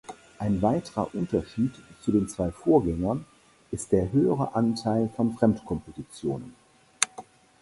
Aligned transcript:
Ein 0.39 0.63
weiterer 0.63 1.13
Unterschied 1.13 1.73
zu 2.01 2.11
den 2.11 2.27
zwei 2.27 2.51
Vorgängern 2.51 3.23
ist 3.69 3.91
der 3.91 4.11
höhere 4.11 4.55
Anteil 4.55 5.09
von 5.15 5.31
Fremdkompositionen. 5.37 6.55